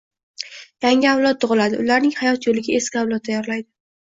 Yangi 0.85 1.09
avlod 1.09 1.41
tug‘iladi, 1.45 1.79
ularni 1.83 2.11
hayot 2.23 2.51
yo‘liga 2.51 2.77
eski 2.81 3.03
avlod 3.05 3.27
tayyorlaydi 3.29 3.69